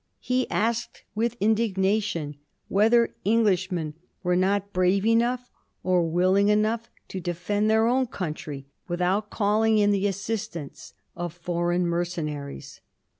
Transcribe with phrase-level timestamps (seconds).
[0.19, 2.35] He asked with indignation
[2.69, 3.93] whether Eng lishmen
[4.23, 5.51] were not brave enough
[5.83, 11.85] or willing enough to defend their own country without calling in the assistance of foreign
[11.85, 12.81] mercenaries.